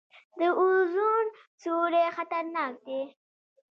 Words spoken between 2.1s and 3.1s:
خطرناک دی